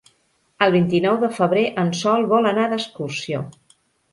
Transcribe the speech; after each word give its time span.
El 0.65 0.71
vint-i-nou 0.75 1.19
de 1.25 1.29
febrer 1.35 1.65
en 1.83 1.93
Sol 2.01 2.27
vol 2.35 2.53
anar 2.53 2.67
d'excursió. 2.73 3.45